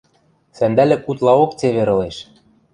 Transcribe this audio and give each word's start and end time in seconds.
Сӓндӓлӹк 0.57 1.03
утлаок 1.09 1.51
цевер 1.59 1.89
ылеш. 1.95 2.17